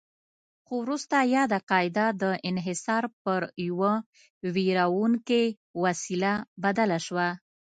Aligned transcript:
خو 0.65 0.73
وروسته 0.83 1.15
یاده 1.35 1.59
قاعده 1.69 2.05
د 2.21 2.23
انحصار 2.49 3.03
پر 3.23 3.41
یوه 3.67 3.93
ویروونکې 4.55 5.43
وسیله 5.83 6.33
بدله 6.63 6.97
شوه. 7.05 7.27